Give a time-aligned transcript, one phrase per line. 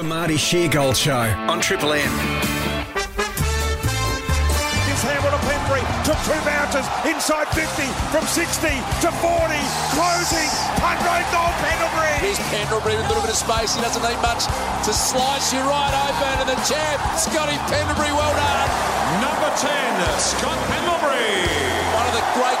[0.00, 2.00] The Marty Sheargold Show on Triple M.
[4.88, 5.84] Gives Hamill to Penbury.
[6.08, 6.88] Took two bounces.
[7.04, 7.84] Inside 50.
[8.08, 9.60] From 60 to 40.
[9.92, 10.48] Closing.
[10.80, 12.16] Punt road goal Pendlebury.
[12.16, 13.76] Here's Pendlebury with a little bit of space.
[13.76, 14.48] He doesn't need much
[14.88, 16.48] to slice you right open.
[16.48, 18.68] And the champ, Scotty Pendlebury, well done.
[19.20, 19.68] Number 10,
[20.16, 21.79] Scott Pendlebury.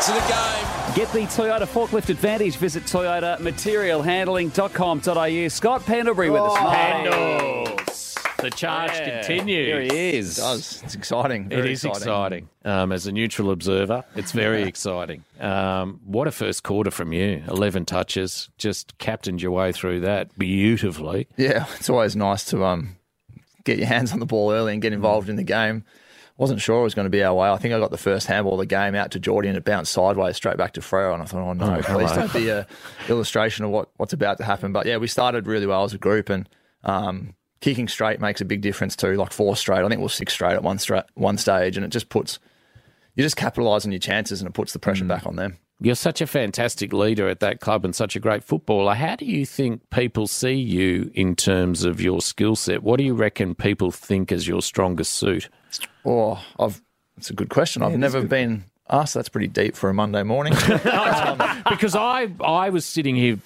[0.00, 0.94] greats of the game.
[0.96, 2.56] Get the Toyota forklift advantage.
[2.56, 5.48] Visit toyotamaterialhandling.com.au.
[5.48, 6.56] Scott Pendlebury with us.
[6.58, 8.16] Pendles.
[8.38, 9.18] The charge Yeah.
[9.20, 9.66] continues.
[9.66, 10.38] Here he is.
[10.38, 10.80] It does.
[10.84, 11.46] It's exciting.
[11.50, 12.48] It Very is exciting.
[12.64, 15.24] Um, as a neutral observer, it's very exciting.
[15.38, 17.42] Um, what a first quarter from you.
[17.48, 18.48] 11 touches.
[18.56, 21.28] Just captained your way through that beautifully.
[21.36, 22.96] Yeah, it's always nice to um
[23.64, 25.84] get your hands on the ball early and get involved in the game.
[26.40, 27.50] Wasn't sure it was going to be our way.
[27.50, 29.64] I think I got the first handball of the game out to Geordie and it
[29.64, 31.12] bounced sideways straight back to Freo.
[31.12, 32.66] And I thought, oh no, Oh, please don't be a
[33.10, 34.72] illustration of what, what's about to happen.
[34.72, 36.48] But yeah, we started really well as a group and
[36.82, 39.16] um, kicking straight makes a big difference too.
[39.16, 41.90] Like four straight, I think we're six straight at one stra- one stage, and it
[41.90, 42.38] just puts
[43.16, 45.58] you just capitalise on your chances and it puts the pressure back on them.
[45.82, 48.94] You're such a fantastic leader at that club and such a great footballer.
[48.94, 52.82] How do you think people see you in terms of your skill set?
[52.82, 55.50] What do you reckon people think is your strongest suit?
[56.04, 56.80] Oh, I've
[57.16, 57.82] that's a good question.
[57.82, 59.14] I've never been asked.
[59.14, 60.54] That's pretty deep for a Monday morning.
[60.90, 63.38] Um, because I I was sitting here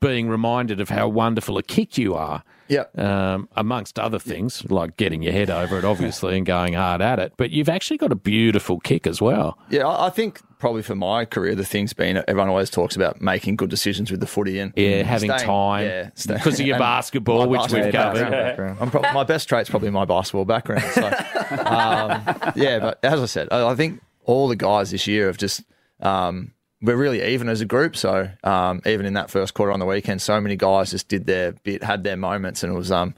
[0.00, 2.42] being reminded of how wonderful a kick you are.
[2.68, 2.84] Yeah.
[2.96, 7.18] Um, amongst other things, like getting your head over it, obviously, and going hard at
[7.18, 7.32] it.
[7.36, 9.58] But you've actually got a beautiful kick as well.
[9.70, 13.20] Yeah, I I think probably for my career, the thing's been everyone always talks about
[13.20, 16.66] making good decisions with the footy and Yeah, having staying- time yeah, stay- because of
[16.66, 18.30] your basketball, my which we've basketball covered.
[18.30, 18.78] background.
[18.80, 20.82] I'm prob- my best trait's probably my basketball background.
[20.94, 21.06] So,
[21.50, 22.22] um,
[22.56, 25.62] yeah, but as I said, I, I think all the guys this year have just
[26.00, 27.96] um, we're really even as a group.
[27.96, 31.26] So um, even in that first quarter on the weekend, so many guys just did
[31.26, 33.14] their bit, had their moments, and it was um,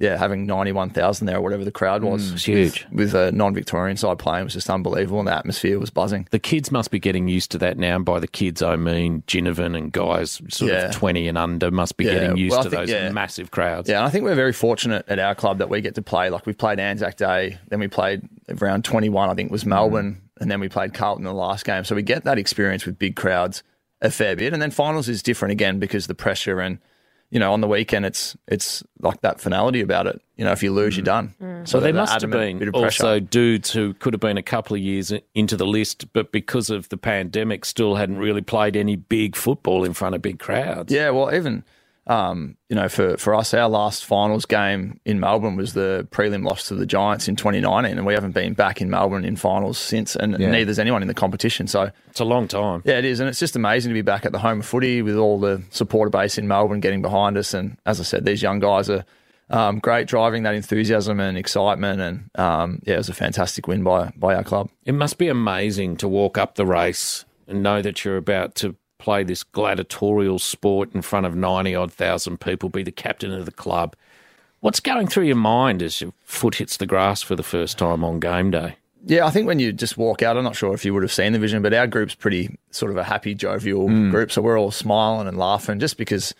[0.00, 2.86] yeah, having ninety one thousand there or whatever the crowd was, it was huge.
[2.92, 6.28] with, with a non Victorian side playing was just unbelievable, and the atmosphere was buzzing.
[6.30, 7.96] The kids must be getting used to that now.
[7.96, 10.84] And by the kids, I mean Ginnivan and guys sort Yeah.
[10.86, 13.10] of 20 and under must be Yeah, getting used well, to think- those yeah.
[13.10, 13.88] massive crowds.
[13.88, 16.30] Yeah, and I think we're very fortunate at our club that we get to play.
[16.30, 18.22] Like we played Anzac Day, then we played
[18.60, 21.84] around 21, I think was Melbourne, and then we played Carlton in the last game.
[21.84, 23.62] So we get that experience with big crowds
[24.00, 24.52] a fair bit.
[24.52, 26.78] And then finals is different again because the pressure and
[27.30, 30.20] you know on the weekend it's it's like that finality about it.
[30.36, 31.06] You know, if you lose, you're mm.
[31.06, 31.34] done.
[31.42, 31.68] Mm.
[31.68, 34.42] So there that must have been bit of also dudes who could have been a
[34.42, 38.76] couple of years into the list, but because of the pandemic, still hadn't really played
[38.76, 40.92] any big football in front of big crowds.
[40.92, 41.64] Yeah, well, even
[42.08, 46.44] um, you know, for for us, our last finals game in Melbourne was the prelim
[46.44, 49.76] loss to the Giants in 2019, and we haven't been back in Melbourne in finals
[49.78, 50.50] since, and Yeah.
[50.50, 51.66] neither's anyone in the competition.
[51.66, 52.82] So It's a long time.
[52.84, 55.02] yeah, it is, and it's just amazing to be back at the home of footy
[55.02, 57.52] with all the supporter base in Melbourne getting behind us.
[57.52, 59.04] And as I said, these young guys are
[59.50, 62.00] um, great, driving that enthusiasm and excitement.
[62.00, 64.70] And um, yeah, it was a fantastic win by by our club.
[64.84, 68.76] It must be amazing to walk up the race and know that you're about to
[69.08, 73.46] play this gladiatorial sport in front of 90 odd thousand people, be the captain of
[73.46, 73.96] the club.
[74.60, 78.04] What's going through your mind as your foot hits the grass for the first time
[78.04, 78.76] on game day?
[79.06, 81.12] Yeah, I think when you just walk out, I'm not sure if you would have
[81.12, 84.10] seen the vision, but our group's pretty sort of a happy, jovial hmm.
[84.10, 84.30] group.
[84.30, 86.34] So we're all smiling and laughing just because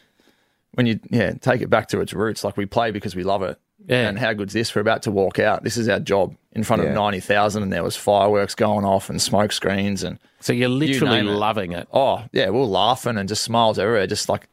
[0.72, 3.42] when you yeah take it back to its roots, like we play because we love
[3.42, 3.58] it.
[3.86, 4.10] Yeah.
[4.10, 4.74] And how good's this?
[4.74, 5.64] We're about to walk out.
[5.64, 6.88] This is our job in front Yeah.
[6.90, 10.68] of ninety thousand, and there was fireworks going off and smoke screens and So you're
[10.68, 11.32] literally name it.
[11.32, 11.88] loving it.
[11.92, 14.06] oh yeah, we're laughing and just smiles everywhere.
[14.06, 14.48] Just like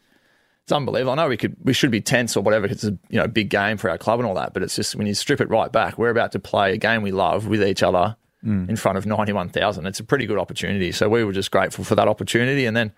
[0.63, 1.11] it's unbelievable.
[1.11, 3.27] I know we could we should be tense or whatever because it's a you know
[3.27, 5.49] big game for our club and all that, but it's just when you strip it
[5.49, 8.67] right back, we're about to play a game we love with each other mm.
[8.69, 9.85] in front of ninety one thousand.
[9.85, 10.91] It's a pretty good opportunity.
[10.91, 12.93] So we were just grateful for that opportunity, and then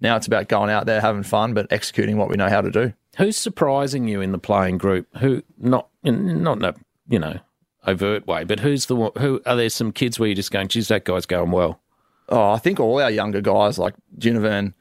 [0.00, 2.70] now it's about going out there having fun, but executing what we know how to
[2.70, 2.94] do.
[3.18, 5.06] Who's surprising you in the playing group?
[5.18, 6.74] Who not not in a
[7.08, 7.38] you know
[7.86, 9.12] overt way, but who's the one?
[9.18, 11.80] Who are there some kids where you're just going, geez, that guy's going well.
[12.28, 14.74] Oh, I think all our younger guys like Ginnivan,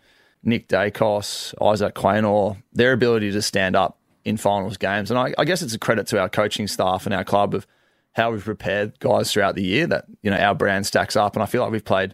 [0.43, 5.09] Nick Daicos, Isaac Quaynor, their ability to stand up in finals games.
[5.09, 7.65] And I, I guess it's a credit to our coaching staff and our club of
[8.13, 11.35] how we've prepared guys throughout the year that, you know, our brand stacks up.
[11.35, 12.13] And I feel like we've played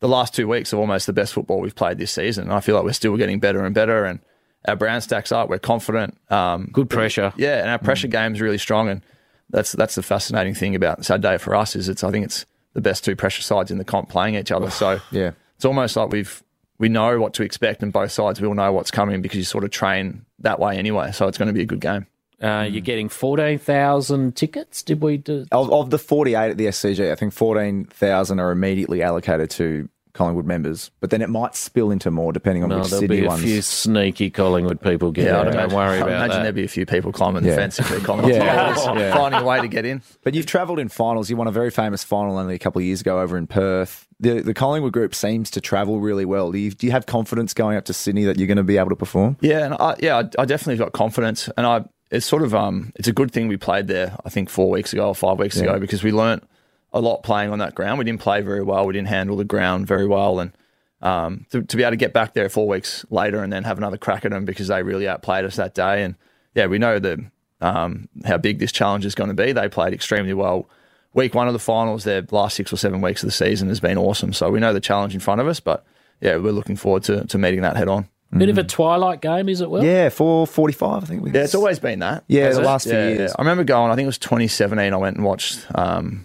[0.00, 2.44] the last two weeks of almost the best football we've played this season.
[2.44, 4.20] And I feel like we're still getting better and better and
[4.66, 5.48] our brand stacks up.
[5.48, 6.18] We're confident.
[6.30, 7.32] Um, Good pressure.
[7.36, 9.02] yeah, and our pressure game's really strong, and
[9.54, 12.80] that's that's the fascinating thing about Saturday for us is it's I think it's the
[12.80, 14.68] best two pressure sides in the comp playing each other.
[14.70, 15.30] So Yeah.
[15.56, 16.42] it's almost like we've
[16.78, 19.62] we know what to expect, and both sides will know what's coming because you sort
[19.64, 21.12] of train that way anyway.
[21.12, 22.06] So it's going to be a good game.
[22.42, 24.82] Uh, You're getting fourteen thousand tickets.
[24.82, 25.46] Did we do?
[25.52, 30.46] Of, of the 48 at the SCG, I think 14,000 are immediately allocated to Collingwood
[30.46, 33.24] members, but then it might spill into more depending on No, which there'll Sydney be
[33.24, 33.42] a ones.
[33.42, 35.34] few sneaky Collingwood people get Yeah, in.
[35.34, 36.42] I'd Don't imagine, worry I'd about imagine that.
[36.44, 37.56] there'd be a few people climbing the Yeah.
[37.56, 38.34] fence if they're commenting.
[38.40, 38.94] Yeah.
[38.96, 39.12] yeah.
[39.14, 40.02] finding a way to get in.
[40.22, 41.28] But you've travelled in finals.
[41.28, 44.06] You won a very famous final only a couple of years ago over in Perth.
[44.20, 46.52] The the Collingwood group seems to travel really well.
[46.52, 48.78] Do you, do you have confidence going up to Sydney that you're going to be
[48.78, 49.36] able to perform?
[49.40, 52.92] Yeah, and I, yeah, I, I definitely got confidence, and I it's sort of um
[52.94, 54.16] it's a good thing we played there.
[54.24, 56.44] I think four weeks ago or five weeks ago because we learnt
[56.94, 57.98] a lot playing on that ground.
[57.98, 58.86] We didn't play very well.
[58.86, 60.52] We didn't handle the ground very well, and
[61.02, 63.76] um to, to be able to get back there four weeks later and then have
[63.76, 66.14] another crack at them because they really outplayed us that day, and
[66.54, 67.22] yeah, we know the
[67.60, 69.52] um how big this challenge is going to be.
[69.52, 70.68] They played extremely well.
[71.12, 73.78] Week one of the finals, their last six or seven weeks of the season has
[73.80, 74.32] been awesome.
[74.32, 75.84] So we know the challenge in front of us, but
[76.20, 78.08] yeah, we're looking forward to, to meeting that head on.
[78.36, 79.70] Bit of a twilight game, is it?
[79.70, 81.04] Will Yeah, four forty five.
[81.04, 81.22] I think.
[81.22, 82.24] We, Yeah, it's always been that.
[82.26, 82.64] Yeah, the it?
[82.64, 83.30] last few Yeah, years.
[83.30, 83.34] yeah.
[83.38, 83.92] I remember going.
[83.92, 84.92] I think it was 2017.
[84.92, 86.24] I went and watched um,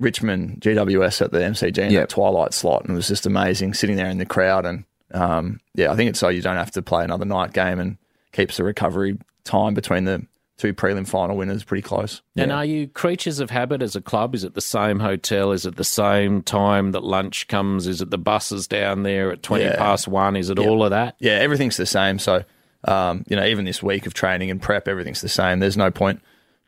[0.00, 2.00] Richmond GWS at the MCG in Yeah.
[2.00, 4.66] that twilight slot, and it was just amazing sitting there in the crowd.
[4.66, 7.78] And um, yeah, I think it's so you don't have to play another night game
[7.78, 7.98] and
[8.32, 10.26] keeps the recovery time between the
[10.56, 12.20] two prelim final winners pretty close.
[12.36, 14.34] And are you creatures of habit as a club?
[14.34, 15.52] Is it the same hotel?
[15.52, 17.86] Is it the same time that lunch comes?
[17.86, 19.76] Is it the buses down there at 20 Yeah.
[19.76, 20.36] past one?
[20.36, 21.16] Is it all of that?
[21.18, 22.18] Yeah, everything's the same.
[22.18, 22.44] So,
[22.84, 25.60] um, you know, even this week of training and prep, everything's the same.
[25.60, 26.20] There's no point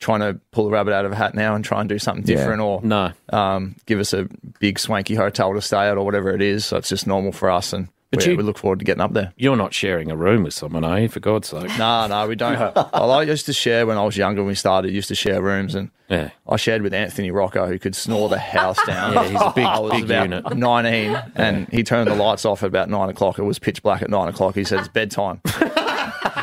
[0.03, 2.25] trying to pull a rabbit out of a hat now and try and do something
[2.27, 2.37] Yeah.
[2.37, 3.13] different or No.
[3.33, 4.29] um, give us a
[4.61, 6.67] big swanky hotel to stay at or whatever it is.
[6.67, 9.01] So it's just normal for us, and But we, you- we look forward to getting
[9.01, 9.33] up there.
[9.37, 11.09] You're not sharing a room with someone, are you?
[11.09, 11.71] For God's sake.
[11.79, 12.59] No, no, we don't.
[12.59, 14.43] well, I used to share when I was younger.
[14.43, 16.29] When we started, used to share rooms, and Yeah.
[16.47, 19.15] I shared with Anthony Rocca, who could snore the house down.
[19.15, 20.57] Yeah, he's a big- I was big about unit.
[20.57, 23.39] 19, and he turned the lights off at about nine o'clock.
[23.39, 24.57] It was pitch black at nine o'clock.
[24.57, 25.41] He said it's bedtime.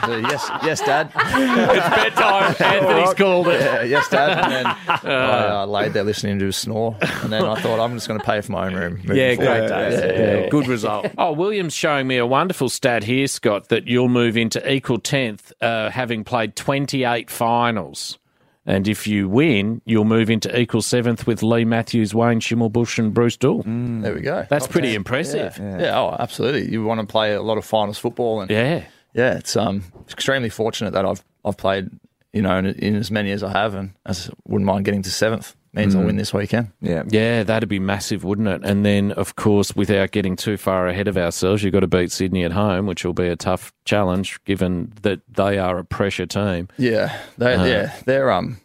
[0.04, 1.12] I yes, yes, Dad.
[1.16, 2.56] it's bedtime.
[2.60, 3.62] Anthony's called it.
[3.62, 4.40] Yeah, yes, Dad.
[4.40, 4.66] And then
[5.12, 8.19] I uh, laid there listening to his snore, and then I thought I'm just going
[8.19, 9.01] to pay for my own room.
[9.13, 9.38] Yeah, forward.
[9.38, 10.00] great days.
[10.00, 10.50] Yeah, Yeah, yeah.
[10.50, 11.07] Good result.
[11.18, 15.51] Oh, William's showing me a wonderful stat here, Scott, that you'll move into equal 10th,
[15.62, 18.18] uh, having played 28 finals.
[18.66, 23.12] And if you win, you'll move into equal seventh with Leigh Matthews, Wayne Schimmelbusch, and
[23.13, 23.63] Bruce Doull.
[23.66, 24.45] There we go.
[24.48, 24.95] That's Top pretty 10.
[24.98, 25.57] impressive.
[25.57, 25.80] Yeah.
[25.80, 26.72] yeah, oh, absolutely.
[26.72, 28.84] You want to play a lot of finals football, and Yeah.
[29.14, 31.90] Yeah, it's um extremely fortunate that I've I've played
[32.34, 35.12] you know in, in as many as I have, and as wouldn't mind getting to
[35.12, 36.72] seventh means I'll win this weekend.
[36.82, 37.04] Yeah.
[37.08, 38.62] Yeah, that'd be massive, wouldn't it?
[38.64, 42.12] And then, of course, without getting too far ahead of ourselves, you've got to beat
[42.12, 46.26] Sydney at home, which will be a tough challenge given that they are a pressure
[46.26, 46.70] team.
[46.78, 48.60] Yeah, they yeah they're um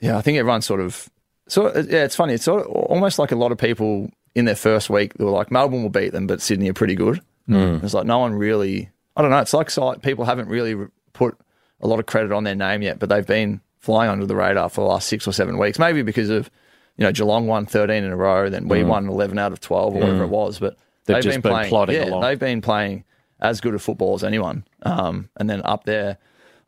[0.00, 1.08] yeah I think everyone's sort of
[1.48, 4.56] so yeah it's funny it's sort of almost like a lot of people in their
[4.56, 7.20] first week they were like Melbourne will beat them, but Sydney are pretty good.
[7.48, 7.82] Mm.
[7.82, 8.90] It's like no one really
[9.20, 9.38] I don't know.
[9.38, 10.74] It's like so- people haven't really
[11.12, 11.36] put
[11.80, 14.68] a lot of credit on their name yet, but they've been flying under the radar
[14.70, 15.78] for the last six or seven weeks.
[15.78, 16.50] Maybe because of
[16.96, 19.94] you know Geelong won thirteen in a row, then we won eleven out of twelve
[19.94, 20.58] or whatever it was.
[20.58, 21.68] But They've they've, just been, been playing.
[21.68, 22.22] plodding yeah, along.
[22.22, 23.04] they've been playing
[23.40, 24.64] as good a football as anyone.
[24.82, 26.18] Um, and then up there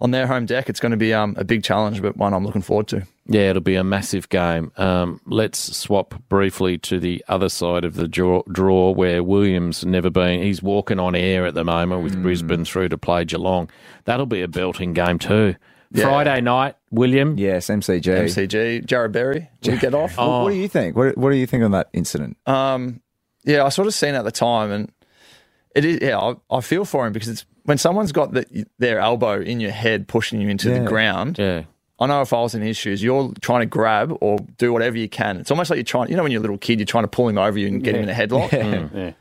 [0.03, 2.45] on their home deck, it's going to be um, a big challenge, but one I'm
[2.45, 3.07] looking forward to.
[3.27, 4.73] Yeah, it'll be a massive game.
[4.77, 10.11] Um, let's swap briefly to the other side of the draw, draw where Williams never
[10.11, 10.43] been.
[10.43, 13.71] He's walking on air at the moment with Brisbane through to play Geelong.
[14.05, 15.55] That'll be a belting game too.
[15.93, 16.05] Yeah.
[16.05, 17.39] Friday night, William.
[17.39, 18.03] Yes, MCG.
[18.03, 20.17] MCG, Jarrod Berry, will get off.
[20.17, 20.97] What, what do you think?
[20.97, 22.39] What, what do you think on that incident?
[22.45, 23.03] Um,
[23.45, 24.93] yeah, I sort of seen it at the time, and
[25.77, 25.99] it is.
[26.03, 29.61] Yeah, I, I feel for him because it's when someone's got the, their elbow in
[29.61, 30.81] your head, pushing you into Yeah.
[30.81, 31.39] the ground.
[31.39, 31.65] Yeah.
[32.01, 34.99] I know if I was in his shoes, you're trying to grab or do whatever
[34.99, 35.37] you can.
[35.37, 36.09] It's almost like you're trying.
[36.11, 37.83] You know, when you're a little kid, you're trying to pull him over you and
[37.85, 38.51] get him in a headlock.
[38.93, 39.15] Mm.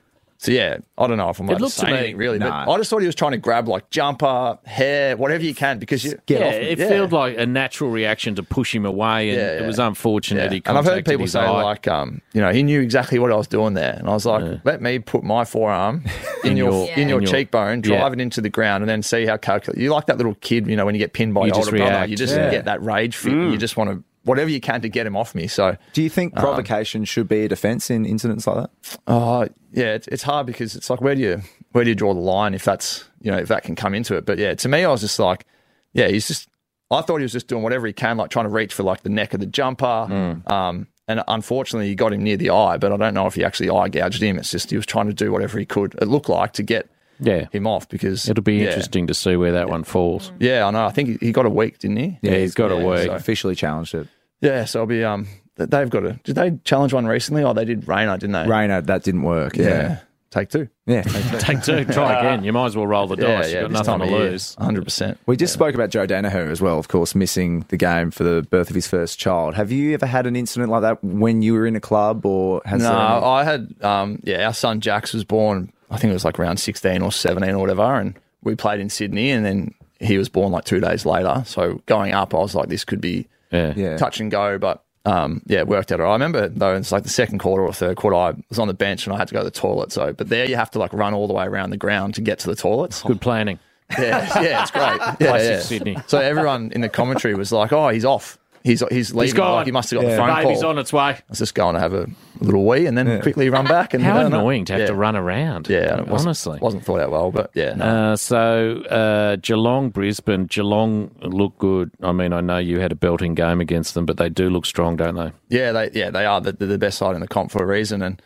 [0.43, 2.39] So yeah, I don't know if I'm allowed to looked to say me- anything really,
[2.39, 2.65] Nah.
[2.65, 5.77] but I just thought he was trying to grab like jumper, hair, whatever you can
[5.77, 6.59] because you Get yeah, off me.
[6.61, 6.87] it Yeah.
[6.89, 10.63] felt like a natural reaction to push him away, and Yeah, it was unfortunate he
[10.65, 11.61] And I've heard people say eye.
[11.61, 14.25] like, um, you know, he knew exactly what I was doing there, and I was
[14.25, 16.05] like, let me put my forearm
[16.43, 17.97] in your, your- in your in your- cheekbone, Yeah.
[17.99, 19.79] drive it into the ground, and then see how calculated.
[19.79, 21.67] You like that little kid, you know, when you get pinned by You your just
[21.67, 22.49] older brother, you just Yeah.
[22.49, 23.31] get that rage fit.
[23.31, 25.47] and You just want to whatever you can to get him off me.
[25.47, 28.99] So, Do you think provocation should be a defence in incidents like that?
[29.07, 32.13] uh, yeah, it's, it's hard because it's like where do you where do you draw
[32.13, 34.25] the line if that's you know if that can come into it.
[34.25, 35.45] But yeah, to me, I was just like,
[35.93, 36.47] yeah, he's just.
[36.91, 39.03] I thought he was just doing whatever he can, like trying to reach for like
[39.03, 40.41] the neck of the jumper.
[40.47, 43.45] Um, and unfortunately, he got him near the eye, but I don't know if he
[43.45, 44.37] actually eye gouged him.
[44.37, 45.95] It's just he was trying to do whatever he could.
[46.01, 46.89] It looked like to get
[47.21, 48.67] yeah, him off because it'll be yeah.
[48.67, 50.31] interesting to see where that one falls.
[50.39, 50.85] Yeah, I know.
[50.85, 52.17] I think he, he got a week, didn't he?
[52.21, 53.05] Yeah, he's got a week.
[53.05, 54.07] so- Officially challenged it.
[54.41, 55.27] Yeah, so I'll be um.
[55.55, 56.13] They've got a.
[56.23, 57.43] Did they challenge one recently?
[57.43, 58.47] Oh, they did Rayner, didn't they?
[58.47, 59.55] Rayner, that didn't work.
[59.55, 59.65] Yeah.
[59.65, 59.99] Yeah.
[60.31, 60.67] take two.
[60.87, 61.01] Yeah.
[61.39, 62.43] Take two, try again.
[62.43, 63.51] You might as well roll the dice.
[63.53, 64.55] You've got nothing to time of year, lose.
[64.55, 65.17] 100%.
[65.25, 68.41] We just spoke about Joe Daniher as well, of course, missing the game for the
[68.49, 69.53] birth of his first child.
[69.55, 72.61] Have you ever had an incident like that when you were in a club, or
[72.65, 76.09] has No, there any- I had, um, yeah, our son Jax was born, I think
[76.11, 77.83] it was like around 16 or 17 or whatever.
[77.99, 81.43] And we played in Sydney and then he was born like two days later.
[81.45, 83.73] So going up, I was like, this could be Yeah.
[83.75, 83.97] Yeah.
[83.97, 84.57] touch and go.
[84.57, 85.99] But um, yeah, it worked out.
[85.99, 86.11] all right.
[86.11, 88.73] I remember though, it's like the second quarter or third quarter, I was on the
[88.73, 89.91] bench and I had to go to the toilet.
[89.91, 92.21] So, but there you have to like run all the way around the ground to
[92.21, 93.03] get to the toilets.
[93.03, 93.59] Good planning.
[93.99, 94.99] Yeah, yeah, it's great.
[95.19, 95.59] Yeah, yeah.
[95.59, 95.97] Sydney.
[96.07, 98.37] So everyone in the commentary was like, "Oh, he's off.
[98.63, 99.35] He's he's leaving.
[99.35, 99.55] gone.
[99.55, 101.01] Like, he must have got the phone Baby's call." on its way.
[101.01, 102.05] I was just going to have a
[102.39, 103.93] little wee and then quickly run back.
[103.93, 104.27] And How I know.
[104.27, 104.85] annoying to have Yeah.
[104.87, 105.67] to run around.
[105.67, 106.59] Yeah, it wasn't, honestly.
[106.61, 107.85] wasn't thought out well, but yeah, no.
[108.11, 111.91] Uh, so uh, Geelong, Brisbane, Geelong look good.
[112.03, 114.65] I mean, I know you had a belting game against them, but they do look
[114.65, 115.31] strong, don't they?
[115.49, 118.01] yeah, they yeah they are the, the best side in the comp for a reason.
[118.03, 118.21] And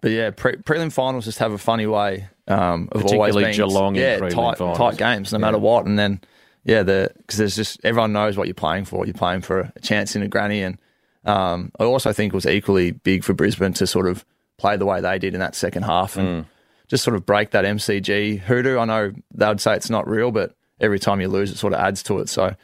[0.00, 3.96] but yeah, pre- prelim finals just have a funny way um, of always being Geelong
[3.96, 4.78] in yeah prelim tight finals.
[4.78, 5.86] tight games no matter what.
[5.86, 6.20] And then
[6.64, 9.04] yeah, the because there's just everyone knows what you're playing for.
[9.06, 10.78] You're playing for a chance in a granny, and
[11.24, 14.24] um, I also think it was equally big for Brisbane to sort of
[14.58, 16.46] play the way they did in that second half and
[16.88, 18.78] just sort of break that MCG hoodoo.
[18.78, 21.72] I know they would say it's not real, but every time you lose, it sort
[21.72, 22.28] of adds to it.
[22.28, 22.54] So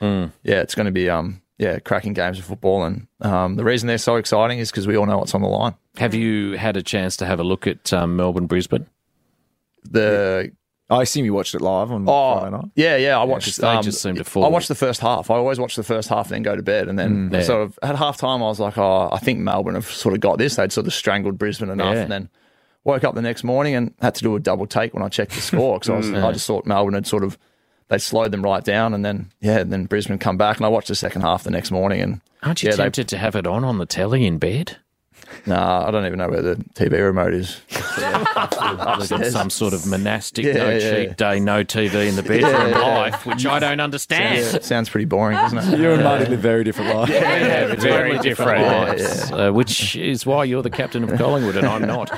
[0.43, 3.87] yeah, it's going to be um yeah cracking games of football, and um, the reason
[3.87, 5.75] they're so exciting is because we all know what's on the line.
[5.97, 8.87] Have you had a chance to have a look at um, Melbourne, Brisbane?
[9.85, 10.53] The
[10.89, 12.65] I assume you watched it live on Oh, Friday night.
[12.77, 13.19] yeah, yeah.
[13.19, 13.47] I watched.
[13.47, 15.31] 'cause they um, just seem to I watched the first half.
[15.31, 17.43] I always watch the first half, and then go to bed, and then yeah.
[17.43, 20.21] sort of at half time, I was like, "Oh, I think Melbourne have sort of
[20.21, 22.03] got this." They'd sort of strangled Brisbane enough, Yeah.
[22.03, 22.29] and then
[22.85, 25.33] woke up the next morning and had to do a double take when I checked
[25.33, 27.37] the score because I, was I just thought Melbourne had sort of
[27.89, 30.69] they slowed them right down, and then yeah, and then Brisbane come back, and I
[30.69, 33.35] watched the second half the next morning, and Aren't you yeah, they- tempted to have
[33.35, 34.77] it on on the telly in bed?
[35.47, 37.61] Nah, I don't even know where the TV remote is.
[37.99, 39.33] Upstairs.
[39.33, 40.91] Some sort of monastic, Yeah, no yeah.
[41.07, 42.79] cheat day, no TV in the bedroom Yeah, yeah.
[42.99, 44.37] life, which I don't understand.
[44.39, 45.79] Yeah, it sounds pretty boring, doesn't it?
[45.79, 47.11] You and Marty live very different lives.
[47.13, 51.67] Yeah, very different Yeah, lives, Uh, which is why you're the captain of Collingwood and
[51.67, 52.11] I'm not.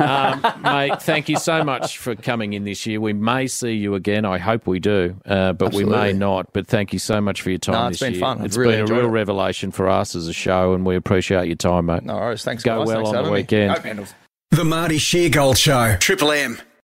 [0.00, 3.00] um, mate, thank you so much for coming in this year.
[3.00, 4.24] We may see you again.
[4.24, 6.52] I hope we do, uh, but we may not.
[6.52, 8.20] But thank you so much for your time No, this it's been year.
[8.20, 8.38] fun.
[8.40, 9.10] I've It's really been a real it.
[9.10, 12.02] revelation for us as a show, and we appreciate your time, mate.
[12.04, 12.44] No worries.
[12.44, 12.86] Thanks, Go guys.
[12.86, 13.70] well Thanks on for the weekend.
[13.74, 14.06] Go
[14.50, 15.96] The Marty Sheargold Show.
[15.98, 16.58] Triple M.